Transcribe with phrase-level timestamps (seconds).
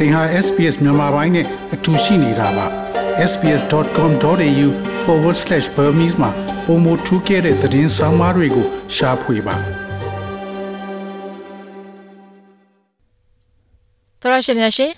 [0.00, 2.66] သင်ဟာ SPS မြန်မာပိုင်းနဲ့အတူရှိနေတာပါ
[3.30, 6.30] sps.com.au/burmese မှာ
[6.66, 9.56] ပုံမထူးခဲ့တဲ့သတင်းစာမားတွေကိုရှားဖွေပါ
[14.20, 14.92] သရရှိမြရှင်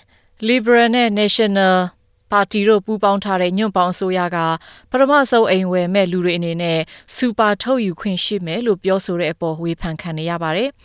[0.47, 1.75] Liberal နဲ့ National
[2.31, 4.37] ပါတီတို့ပူးပေါင်းထားတဲ့ညွန့်ပေါင်းအစိုးရက
[4.91, 6.79] ပထမဆုံးအိမ်ဝယ်မဲ့လူတွေအနေနဲ့
[7.15, 10.69] စူပါထုတ်ယူခွင့်ရှိမယ်လို့ပြောဆိုတဲ့အပေါ်ဝေဖန်ခံနေရပါတယ်။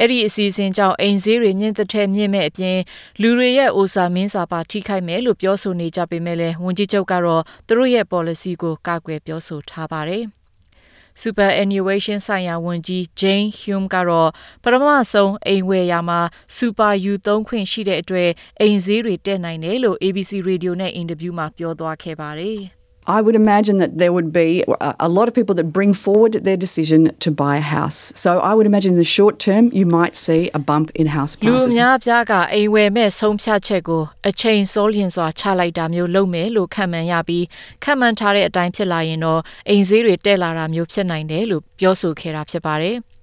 [0.00, 2.78] အဲ့ဒီအစီအစဉ်ကြောင့်အိမ်ဈေးတွေမြင့်တဲ့ထဲမြင့်မဲ့အပြင်
[3.20, 10.24] လူတွေရဲ့အိုစာမင်းစာပါထိခိုက်မယ်လို့ပြောဆိုနေကြပေမဲ့လည်းဝန်ကြီးချုပ်ကတော့သူတို့ရဲ့ policy ကိုကာကွယ်ပြောဆိုထားပါတယ်။
[11.22, 14.30] superannuation ဆိုင်ရာဝန်ကြီး Jane Hume ကတော့
[14.62, 16.20] ပထမဆုံးအိမ်ဝယ်ရာမှာ
[16.56, 22.60] super ယူသုံးခွင့်ရှိတဲ့အတွက်အိမ်ဈေးတွေတက်နိုင်တယ်လို့ ABC Radio နဲ့အင်တာဗျူးမှာပြောသွားခဲ့ပါတယ်။
[23.07, 24.63] I would imagine that there would be
[24.99, 28.13] a lot of people that bring forward their decision to buy a house.
[28.15, 31.35] So I would imagine in the short term you might see a bump in house
[31.35, 31.47] prices.
[31.47, 37.45] လူများပြားကအိမ်ဝယ်မဲ့ဆုံးဖြတ်ချက်ကိုအချိန်စောလျင်စွာချလိုက်တာမျိုးလုပ်မယ်လို့ခံမှန်းရပြီး
[37.83, 42.95] ခံမှန်းထားတဲ့အတိုင်းဖြစ်လာရင်တော့အိမ်ဈေးတွေတက်လာတာမျိုးဖြစ်နိုင်တယ်လို့ပြောဆိုခဲ့တာဖြစ်ပါတယ်။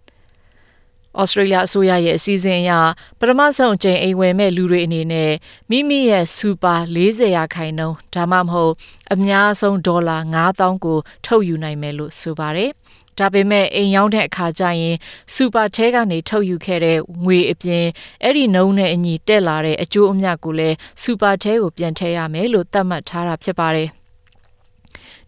[1.21, 2.71] ဩစတြေးလျအစိုးရရဲ့အစည်းအဝေးအရ
[3.19, 5.31] ပထမဆုံးအကြိမ်အိမ်ဝယ်မဲ့လူတွေအနေနဲ့
[5.69, 8.73] မိမိရဲ့စူပါ40ရာခိုင်နှုန်းဒါမှမဟုတ်
[9.13, 12.71] အများဆုံးဒေါ်လာ9000ကိုထုတ်ယူနိုင်မယ်လို့ဆိုပါတယ်။
[13.19, 14.95] ဒါပေမဲ့အိမ်ရောက်တဲ့အခါကျရင်
[15.33, 17.85] စူပါထဲကနေထုတ်ယူခဲ့တဲ့ငွေအပြင်
[18.23, 23.89] အဲ့ဒီနှုန်းနဲ့အညီတက်လာတဲ့အကျိုးအမြတ်ကိုလည်းစူပါထဲကိုပြန်ထည့်ရမယ်လို့သတ်မှတ်ထားတာဖြစ်ပါတယ်။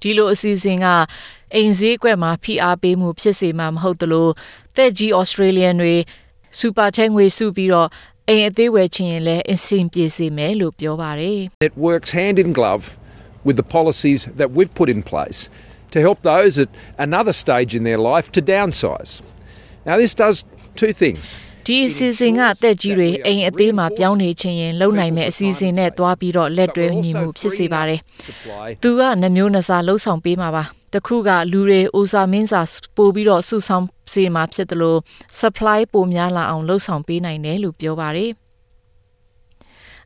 [0.02, 0.86] ဒီလိုအစီအစဉ်က
[1.54, 4.28] အိမ်ဈေးကွက်မှာဖိအားပေးမှုဖြစ်စေမှာမဟုတ်သလို
[4.76, 5.96] တဲ့ကြီး Australian တွေ
[6.58, 7.88] စူပါထဲငွေစုပြီးတော့
[8.28, 12.84] အိမ်အသေးဝယ်ချင်ရင်လည်းအဆင်ပြေစေမယ်လို့ပြောပါတယ် It works hand in glove
[13.46, 15.40] with the policies that we've put in place
[15.94, 16.70] to help those at
[17.06, 19.10] another stage in their life to downsize.
[19.88, 20.36] Now this does
[20.80, 21.24] two things.
[21.69, 27.99] ဒီအစီအစဉ်ကတက်ကြီးတွေအိမ်အသေးမှာပြောင်းနေခြင်းရင်လုံနိုင်မဲ့အစီအစဉ်နဲ့သွားပြီးတော့လက်တွဲညီမှုဖြစ်စေပါတယ်။
[28.83, 32.61] သူကနှမျိုးနှစားလှုပ်ဆောင်ပေးမှာပါ။တခုကလူတွေအိုစာမင်းစာ
[32.97, 34.99] ပို့ပြီးတော့စုဆောင်စေမှာဖြစ်တယ်လို့
[35.39, 38.31] supply ပိုများလာအောင်လှုပ်ဆောင်ပေးနိုင်တယ်လို့ပြောပါတယ်။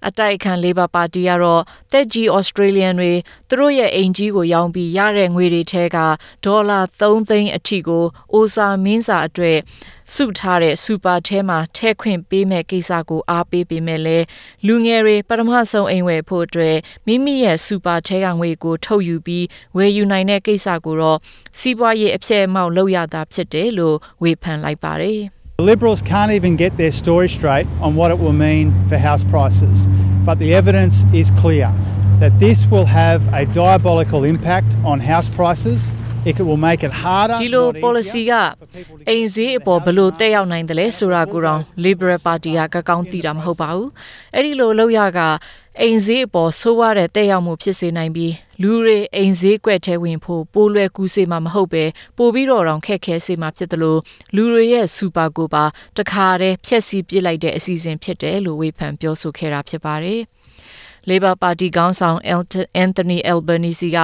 [0.08, 3.14] အတိုက်ခံ Labor Party ကတော့တက်ကြီး Australian တွေ
[3.50, 5.98] သူတို့ရဲ့အိမ်ကြီးကိုရောင်းပြီးရတဲ့ငွေတွေထဲက
[6.46, 9.60] ဒေါ်လာ3သိန်းအထိကိုအိုစာမင်းစာအတွက်
[10.16, 14.26] စုထားတဲ့စူပါထဲမှာထဲခွင့်ပေးမဲ့ကိစ္စကိုအားပေးပေမဲ့လည်း
[14.68, 19.46] လူငယ်တွေပထမဆုံးအိမ်ဝယ်ဖို့အတွက်မိမိရဲ့စူပါထဲကငွေကိုထုတ်ယူပြီး
[19.78, 21.20] ဝယ်ယူနိုင်တဲ့ကိစ္စကိုတော့
[21.60, 25.22] စီးပွားရေးအပြည့်အမောက်လုပ်ရတာဖြစ်တယ်လို့ဝေဖန်လိုက်ပါတယ်။
[25.58, 29.24] The Liberals can't even get their story straight on what it will mean for house
[29.24, 29.86] prices,
[30.26, 31.72] but the evidence is clear
[32.20, 35.92] that this will have a diabolical impact on house prices.
[36.24, 38.34] It will make it harder ဒီလို policy က
[39.10, 43.90] အိမ်ဈေးအပေါ်ဘလို့တက်ရောက်နိုင်တယ်လဲဆိုတာကိုတော့ Liberal Party ကကောင်းသိတာမဟုတ်ပါဘူး။
[44.36, 45.20] အဲ့ဒီလိုလောက်ရက
[45.82, 51.84] အိမ်ဈေးအပေါ်ဆိုးဝါးတဲ့တက်ရောက်မှုဖြစ်စေနိုင်ပြီးလူတွေအိမ်ဈေးကွက်ထဲဝင်ဖို့ပိုးလွယ်ကူးစေမှာမဟုတ်ပဲ
[52.18, 54.00] ပိုပြီးတော့တောင်ခက်ခဲစေမှာဖြစ်တယ်လို့
[54.36, 55.64] လူတွေရဲ့စူပါကိုပါ
[55.98, 60.22] တခါတည်းဖျက်ဆီးပစ်လိုက်တဲ့အစီအစဉ်ဖြစ်တယ်လို့ဝေဖန်ပြောဆိုခဲ့တာဖြစ်ပါတယ်။
[61.10, 62.18] Labor Party ခေါင်းဆောင်
[62.86, 63.98] Anthony Albanese က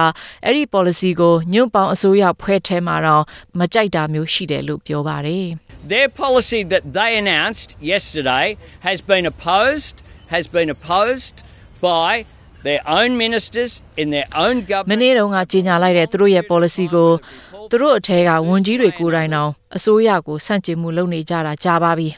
[0.44, 3.24] အဲ့ဒီ policy ကိုညွန့်ပေါင်းအစိုးရဖွဲ့ထဲမှာတော့
[3.58, 5.46] မကြိုက်တာမျိုးရှိတယ်လို့ပြောပါတယ်။
[5.92, 8.46] Their policy that they announced yesterday
[8.88, 9.96] has been opposed
[10.34, 11.36] has been opposed
[11.90, 12.10] by
[12.66, 17.10] their own ministers in their own government မနေ့တုန်းကကြေညာလိုက်တဲ့သူတို့ရဲ့ policy ကို
[17.70, 22.08] သူတို့အထက်ကဝန်ကြီးတွေကိုယ်တိုင်တောင်အစိုးရကိုဆန့်ကျင်မှုလုပ်နေကြတာကြားပါပြီ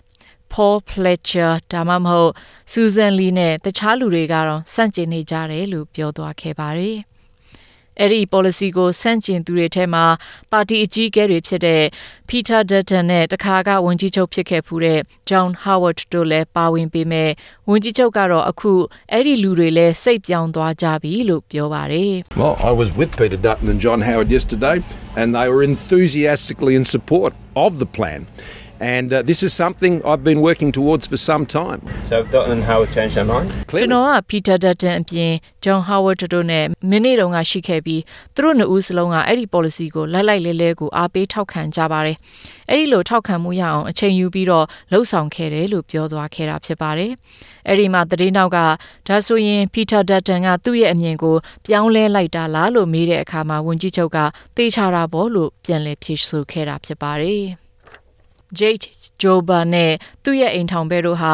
[0.52, 2.32] Paul Fletcher ဒါမှမဟုတ်
[2.72, 6.98] Susan Lee နဲ့တခြားလူတွေကတော့စန့်ကျင်နေကြတယ်လို့ပြောသွားခဲ့ပါတယ်။
[8.02, 10.04] အဲ့ဒီ policy ကိုဆန့်ကျင်သူတွေထဲမှာ
[10.52, 11.82] ပါတီအကြီးအကဲတွေဖြစ်တဲ့
[12.28, 17.30] Peter Dutton နဲ့တခါကဝန်ကြီးချုပ်ဖြစ်ခဲ့ဖူးတဲ့ John Howard တို့လည်းပါဝင်ပေမဲ့
[17.68, 18.72] ဝန်ကြီးချုပ်ကတော့အခု
[19.12, 24.76] အဲ့ဒီလူတွေလည်းစိတ်ပြောင်းသွားကြပြီလို့ပြောပါတယ် Well I was with Peter Dutton and John Howard yesterday
[25.20, 27.32] and they were enthusiastically in support
[27.64, 28.20] of the plan
[28.80, 31.82] And uh, this is something I've been working towards for some time.
[32.06, 33.48] So have Dutton and Howard changed their mind?
[33.78, 35.32] ကျွန်တော်က Peter Dutton အပြင်
[35.64, 38.02] John Howard တို့နဲ့မိနစ်တုန်းကရှိခဲ့ပြီး
[38.34, 42.16] သူတို့နှစ်ဦးစလုံးကအဲ့ဒီ policy ကိုလိုက်လိုက်လဲလဲကိုအားပေးထောက်ခံကြပါတယ်။
[42.70, 47.12] အဲ့ဒီလိုထောက်ခံမှုရအောင်အချိန်ယူပြီးတော့လှုပ်ဆောင်ခဲ့တယ်လို့ပြောသွားခဲ့တာဖြစ်ပါတယ်။
[47.68, 48.58] အဲ့ဒီမှာသတင်းနောက်က
[49.08, 54.18] ဒါဆိုရင် Peter Dutton ကသူ့ရဲ့အမြင်ကိုပြောင်းလဲလိုက်တာလားလို့မေးတဲ့အခါမှာဝန်ကြီးချုပ်က
[54.56, 57.46] တေးချတာပေါ့လို့ပြန်လည်ဖြေဆိုခဲ့တာဖြစ်ပါတယ်။
[58.59, 58.87] Jade
[59.21, 59.93] Joba နဲ့
[60.23, 61.33] သူ့ရဲ့အိမ်ထောင်ဘဲတို့ဟာ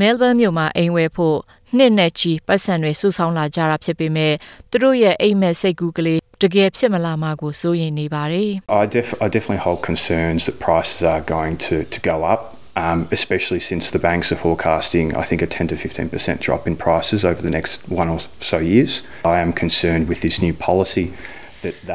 [0.00, 1.38] Melbourne မြို့မှာအိမ်ဝယ်ဖို့
[1.76, 4.34] နှစ်နဲ့ချီပတ်စံတွေစုဆောင်းလာကြတာဖြစ်ပေမဲ့
[4.70, 8.50] သူတို့ရဲ့အိမ်မက်စိတ်ကူးကလေးတကယ်ဖြစ်မလာမှာကိုစိုးရိမ်နေပါတယ်
[8.80, 12.42] I def I definitely hold concerns that prices are going to to go up
[12.76, 16.76] um, especially since the banks are forecasting, I think, a 10 to 15% drop in
[16.76, 19.02] prices over the next one or so years.
[19.24, 21.12] I am concerned with this new policy.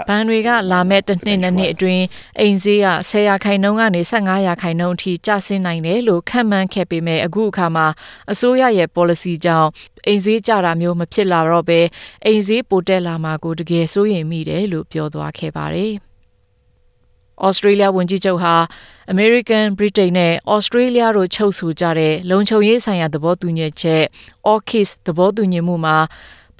[0.09, 2.05] ဘန်တွေကလာမဲ့တစ်နှစ်နဲ့နှစ်အတွင်း
[2.41, 7.87] အိမ်ဈေးက10ရာခိုင်နှုန်းကနေ15ရာခိုင်နှုန်းအထိကျဆင်းနိုင်တယ်လို့ခန့်မှန်းခဲ့ပေမဲ့အခုအခါမှာ
[8.33, 9.69] အစိုးရရဲ့ policy ကြောင့်
[10.07, 11.81] အိမ်ဈေးကျတာမျိုးမဖြစ်လာတော့ဘဲ
[12.27, 15.95] အိမ်ဈေးပိုတက်လာမှာကိုတကယ်စိုးရိမ်မိတယ်လို့ပြောသွားခဲ့ပါတယ်။
[17.47, 18.55] ဩစတြေးလျဝန်ကြီးချုပ်ဟာ
[19.15, 24.05] American, Britain နဲ့ Australia တို့ချုပ်ဆိုကြတဲ့လုံခြုံရေးဆိုင်ရာသဘောတူညီချက်
[24.53, 25.97] AUKUS သဘောတူညီမှုမှာ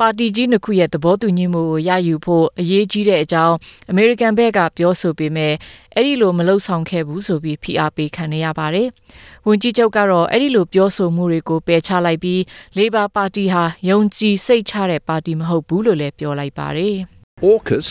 [0.03, 3.57] ပါတီကြီးနှစ်ခုရဲ့သဘောတူညီမှုကိုရယူဖို့အရေးကြီးတဲ့အကြောင်း
[3.91, 5.53] အမေရိကန်ဘက်ကပြောဆိုပေမဲ့
[5.95, 8.89] အဲ့ဒီလိုမလှုပ်ဆောင်ခဲ့ဘူးဆိုပြီးဖိအားပေးခံနေရပါတယ်။
[9.47, 12.41] ဝန်ကြီးချုပ်ကတော့အဲ့ဒီလိုပြောဆိုမှုတွေကိုပယ်ချလိုက်ပြီး
[12.79, 16.97] Labor Party ဟာယုံကြည်စိတ်ချတဲ့ပါတီမဟုတ်ဘူးလို့လည်းပြောလိုက်ပါတယ်။
[17.51, 17.87] AUKUS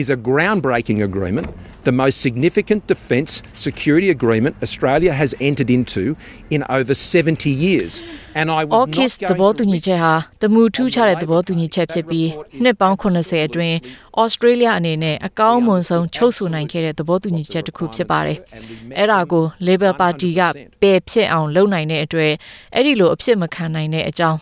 [0.00, 1.48] is a groundbreaking agreement
[1.84, 6.16] the most significant defence security agreement Australia has entered into
[6.50, 8.02] in over 70 years.
[8.34, 12.28] And I was AUKUS သဘောတူညီချက်ဟာတမူထူးခြားတဲ့သဘောတူညီချက်ဖြစ်ပြီး
[12.62, 13.76] နှစ်ပေါင်း80အတွင်း
[14.22, 18.38] Australia အနေနဲ့အကောင်းမွန်ဆုံးချုပ်ဆိုနိုင်ခဲ့တဲ့သဘောတူညီချက်တစ်ခုဖြစ်ပါတယ်။
[18.98, 20.40] အဲ့ဒါကို Labor Party က
[20.82, 22.32] ပယ်ဖြစ်အောင်လုပ်နိုင်တဲ့အတွက်
[22.74, 24.38] အဲ့ဒီလိုအဖြစ်မခံနိုင်တဲ့အကြောင်း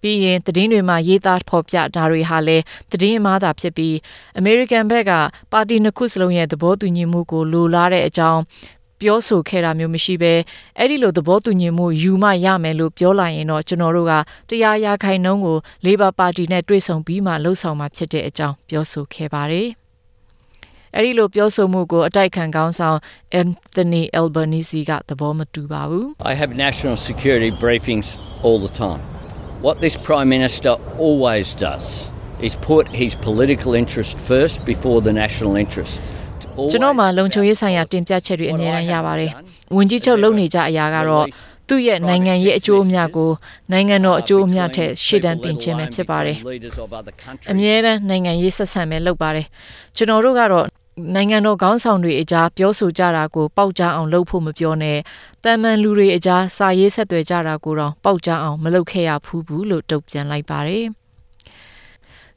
[0.00, 3.94] ပြီးရင်သတင်းတွေမှာရေးသားဖော်ပြတာတွေဟာလည်းသတင်းမှားတာဖြစ်ပြီး
[4.40, 5.12] American ဘက်က
[5.52, 8.40] ပါတီနှစ်ခုစလုံးရဲ့သဘောတူညီမှုကိုလိုလားတဲ့အကြောင်း
[9.00, 10.34] ပြောဆိုခဲ့တာမျိုးမရှိဘဲ
[10.78, 14.12] အဲ့ဒီလိုသဘောတူညီမှုယူမရမယ်လို့ပြောလိုက်ရင်တော့ကျွန်တော်တို့က
[14.48, 19.68] တရားရခိုင်နှုန်းကို Labor Party နဲ့တွေ့ဆုံပြီးမှလှုပ်ဆောင်မှာဖြစ်တဲ့အကြောင်းပြောဆိုခဲ့ပါတယ်
[20.94, 22.98] အဲ့ဒီလိုပြောဆိုမှုကိုအတိုက်ခံကောင်းဆောင်
[23.40, 28.06] Anthony Albanese ကသဘောမတူပါဘူး I have national security briefings
[28.46, 29.15] all the time
[29.62, 32.10] What this Prime Minister always does
[32.42, 36.02] is put his political interest first before the national interest.
[36.70, 39.30] ကျွန်တော်မှလုံခြုံရေးဆိုင်ရာတင်ပြချက်တွေအများကြီးရပါတယ်။
[39.76, 41.26] ဝန်ကြီးချုပ်လုပ်နေကြအရာကတော့
[41.68, 43.30] သူ့ရဲ့နိုင်ငံရေးအကျိုးအမြတ်ကို
[43.72, 46.36] နိုင်ငံတော်အကျိုးအမြတ်ထက်ရှေ့တန်းတင်ခြင်းပဲဖြစ်ပါတယ်။
[47.52, 49.46] အမြဲတမ်းနိုင်ငံရေးဆက်ဆံပဲလုပ်ပါတယ်။
[49.96, 50.66] ကျွန်တော်တို့ကတော့
[51.14, 54.98] နိုင်ငံတော်ခေါင်းဆောင်တွေအကြားပြောဆိုကြတာကိုပေါက်ကြားအောင်လုပ်ဖို့မပြောနဲ့
[55.44, 60.86] တန်မန်လူတွေအကြားစာရေးဆက်သွယ်ကြတာကိုတော့ပေါက်ကြားအောင်မလုပ်ခဲ့ရဘူးဘူးလို့တုံ့ပြန်လိုက်ပါတယ်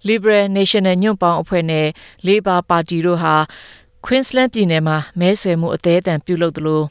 [0.07, 1.88] Liberal National ညွန့်ပေါင်းအဖွဲ့နဲ့
[2.27, 3.35] Labor Party တို့ဟာ
[4.06, 6.81] Queensland ပြည်နယ်မှာမဲဆွယ်မှုအသေးအံပြုလုပ်သလို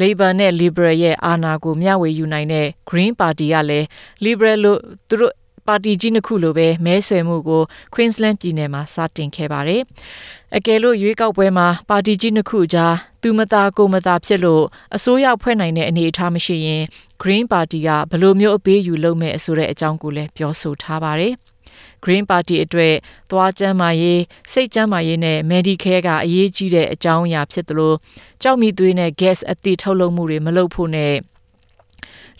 [0.00, 3.86] Labor နဲ့ Liberal ရဲ့အာဏာကိုမျှဝေယူနိုင်တဲ့ Green Party ကလည်း
[4.24, 5.34] Liberal လို့သူတို့
[5.68, 7.62] ပါတီကြီးနှစ်ခုလိုပဲမဲဆွယ်မှုကို
[7.94, 9.82] Queensland ပြည်နယ်မှာစတင်ခဲ့ပါတယ်။
[10.56, 14.64] အကယ်လို့ရွေးကောက်ပွဲမှာပါတီကြီးနှစ်ခုကြားသူမသားကိုမသားဖြစ်လို့
[14.96, 16.82] အစိုးရဖွဲ့နိုင်တဲ့အနေအထားမရှိရင်
[17.22, 21.32] Green Party ကဘယ်လိုမျိုးအပေးယူလုပ်မဲ့ဆိုတဲ့အကြောင်းကိုလည်းပြောဆိုထားပါတယ်။
[22.04, 22.94] Green Party အတွက်
[23.30, 24.20] သွားကျမ်းမာရေး
[24.52, 27.94] စိတ်ကျမ်းမာရေးနဲ့ Medicare ကအရေးကြီးတဲ့အကြောင်းအရာဖြစ်သလို
[28.42, 31.14] ကြောက်မီသွေးနဲ့ gas အသည့်ထုတ်လုပ်မှုတွေမလုပ်ဖို့နဲ့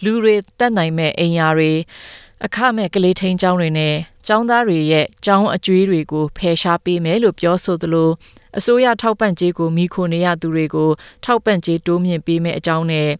[0.04, 1.72] လူတွေတက်နိုင်မဲ့အိမ်ယာတွေ
[2.44, 3.94] အခမဲ့ကလေးထိန်ကျောင်းတွေနဲ့
[4.26, 8.10] ကျောင်းသားတွေရဲ့ကျောင်းအကျွေးတွေကိုဖယ်ရှားပေးမယ်လို့ပြောဆိုသလို
[8.58, 10.90] အစိုးရထောက်ပံ့ကြေးကိုမိခိုနေရသူတွေကို
[11.24, 13.10] ထောက်ပံ့ကြေးတိုးမြင့်ပေးမယ်အကြောင်းနဲ့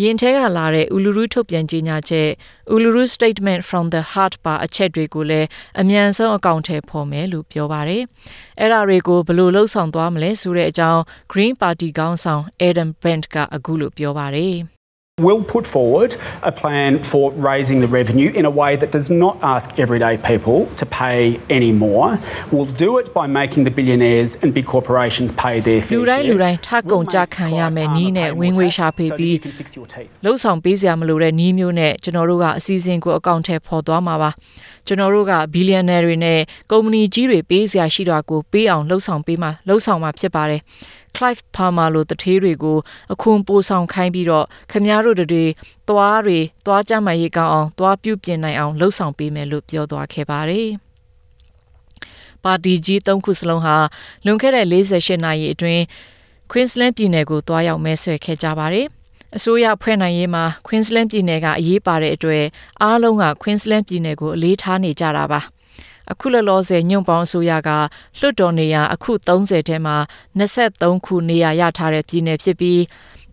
[0.00, 2.28] ရင်ထဲကလာတဲ့ Uluru ထုတ်ပြန်ကြေညာချက်
[2.74, 5.48] Uluru Statement from the Heart ပါအချက်တွေကိုလည်း
[5.80, 8.02] အမြန်ဆုံးအကောင့်ထဲပေါ်မယ်လို့ပြောပါတယ်။
[8.60, 11.00] အဲ့ဒါတွေကိုဘယ်လိုလှုပ်ဆောင်သွားမလဲဆိုတဲ့အကြောင်း
[11.32, 14.56] Green Party ခေါင်းဆောင် Adam Brent ကအခုလိုပြောပါတယ်။
[15.20, 19.38] We'll put forward a plan for raising the revenue in a way that does not
[19.44, 22.18] ask everyday people to pay any more.
[22.50, 25.98] We'll do it by making the billionaires and big corporations pay their fair share.
[25.98, 29.36] လူတိုင်းလူတိုင်းထကုန်ကြခံရမယ်နီးနဲ့ဝင်ငွေရှာဖေးပြီး
[30.24, 34.30] လှုပ်ဆောင်ပေးစရာမလိုတဲ့နီးမျိုးနဲ့ကျွန်တော်တို့ကအစည်းအဝေးကိုအကောင့်ထဲပေါ်သွားမှာပါ
[34.86, 36.40] ကျွန်တော်တို့ကဘီလီယံနယ်တွေနဲ့
[36.70, 40.60] ကုမ္ပဏီကြီးတွေပေးစရာရှိတာကိုပေးအောင်လှုပ်ဆောင်ပေးမှာလှုပ်ဆောင်မှာဖြစ်ပါတယ်
[41.16, 42.78] Clive Palmer လိုတထေးတွေကို
[43.12, 45.44] အခွန်ပိုဆောင်ခိုင်းပြီးတော့ခမည်းတော်တွေ
[45.88, 50.68] သွားတွေသွားကြမ်းမှရေးကောင်းအောင်သွားပြုပြင်နိုင်အောင်လှုပ်ဆောင်ပေးမယ်လို့ပြောသွားခဲ့ပါတယ်။
[52.44, 53.76] ပါတီကြီး၃ခုစလုံးဟာ
[54.24, 55.82] လွန်ခဲ့တဲ့48နာရီအတွင်း
[56.50, 58.86] Queensland ပြည်နယ်ကိုတွားရောက်မဲဆွယ်ခဲ့ကြပါတယ်။
[59.36, 62.44] အစိုးရဖွဲ့နိုင်ရေးမှာ Queensland ပြည်နယ်ကအရေးပါတဲ့အတွက်
[62.82, 65.40] အားလုံးက Queensland ပြည်နယ်ကိုအလေးထားနေကြတာပါ။
[66.12, 67.70] အခုလောလောဆယ်ညွန့်ပေါင်းအစိုးရက
[68.18, 69.96] လွှတ်တော်နေရာအခု30ထဲမှာ
[70.38, 72.80] 23ခုနေရာရထားတဲ့ပြည်နယ်ဖြစ်ပြီး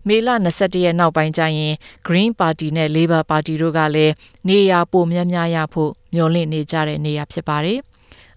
[0.08, 1.74] မေလ21ရက်နောက်ပိုင်းကျရင်
[2.06, 4.12] Green Party နဲ့ Labor Party တို့ကလည်း
[4.48, 7.80] နေရာပိုများများရဖို့မျှော်လင့်နေကြတဲ့နေရာဖြစ်ပါတယ်။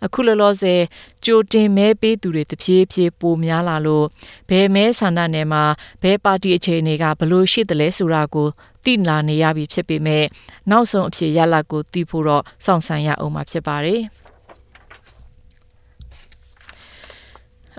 [0.05, 0.81] အခုလောလောဆယ်
[1.25, 4.05] ကြိုတင်မဲပေးသူတွေတဖြည်းဖြည်းပိုများလာလို့
[4.49, 5.63] ဘယ်မဲဆန္ဒနယ်မှာ
[6.03, 8.47] ဘယ်ပါတီအခြေအနေကဘလို့ရှိတယ်လဲဆိုတာကို
[8.83, 10.25] သိလာနေရပြီဖြစ်ပေမဲ့
[10.71, 14.01] နောက်ဆုံးအဖြစ်ရလဒ်ကိုသိဖို့တော့စောင့်ဆိုင်းရအောင်မှာဖြစ်ပါတယ်။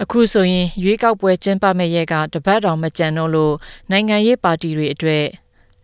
[0.02, 3.56] အခုဆိုရင်ရွေးကောက်ပွဲကျင်းပမဲ့ရက်ကတပတ်တောင်မကြံတော့လို့
[3.92, 5.26] နိုင်ငံရေးပါတီတွေအတွက်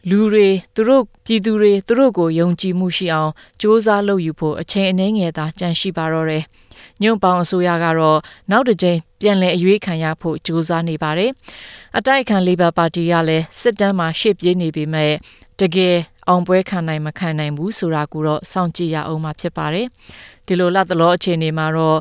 [0.10, 6.44] လူတွေသူတို့ပြည်သူတွေသူတို့ကိုယုံကြည်မှုရှိအောင်စ조사လုပ်ယူဖို့အချိန်အနည်းငယ်သာကြန့်ရှိပါတော့တယ်။
[7.02, 8.20] ညွန့်ပေါင်းအစိုးရကတော့
[8.52, 11.32] နောက်တစ်ကြိမ်ပြန်လည်အရွေးခံရဖို့စ조사နေပါတယ်။
[11.98, 15.14] အတိုက်ခံလေဘာပါတီကလည်းစစ်တမ်းမှာရှေ့ပြေးနေပေမဲ့
[15.60, 15.96] တကယ်
[16.28, 19.86] အောင်ပွဲခံနိုင်မခံနိုင်ဘူးဆိုတာကိုတော့စောင့်ကြည့်ရအောင်မှာဖြစ်ပါတယ်။
[20.48, 22.00] ဒီလိုလတ်တလောအခြေအနေမှာတော့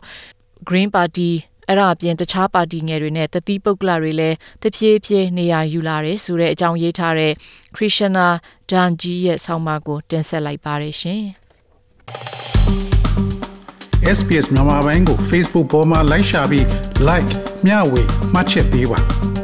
[0.68, 1.30] Green Party
[1.71, 7.33] အဲ့ဒါအပြင်တခြားပါတီငယ်တွေနဲ့တတိပုဂ္ဂလတွေလည်းတဖြည်းဖြည်းနေရာယူလာတယ်ဆိုတဲ့အကြောင်းရေးထားတဲ့
[7.75, 8.27] Krishna
[8.69, 11.23] Danji ရဲ့ဆောင်းပါးကိုတင်ဆက်လိုက်ပါတယ်ရှင်။
[14.17, 16.65] SPS မြန်မာပိုင်းကို Facebook ပေါ်မှာ like ရှာပြီး
[17.09, 17.31] like
[17.65, 18.01] မျှဝေ
[18.33, 19.40] မှတ်ချက်ပေးပါ